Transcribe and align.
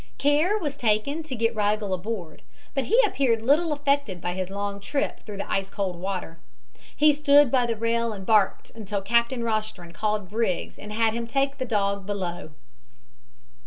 Care 0.17 0.57
was 0.57 0.77
taken 0.77 1.21
to 1.21 1.35
get 1.35 1.53
Rigel 1.55 1.93
aboard, 1.93 2.41
but 2.73 2.85
he 2.85 2.99
appeared 3.05 3.43
little 3.43 3.71
affected 3.71 4.19
by 4.19 4.33
his 4.33 4.49
long 4.49 4.79
trip 4.79 5.19
through 5.19 5.37
the 5.37 5.47
ice 5.47 5.69
cold 5.69 5.95
water. 5.95 6.39
He 6.95 7.13
stood 7.13 7.51
by 7.51 7.67
the 7.67 7.75
rail 7.75 8.11
and 8.11 8.25
barked 8.25 8.71
until 8.71 9.03
Captain 9.03 9.43
Rostron 9.43 9.93
called 9.93 10.27
Briggs 10.31 10.79
and 10.79 10.91
had 10.91 11.13
him 11.13 11.27
take 11.27 11.59
the 11.59 11.65
dog 11.65 12.07
below. 12.07 12.49